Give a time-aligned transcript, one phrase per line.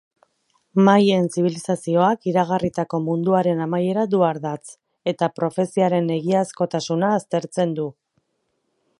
[0.85, 4.73] Maien zibilizazioak iragarritako munduaren amaiera du ardatz,
[5.13, 7.87] eta profeziaren egiazkotasuna aztertzen du.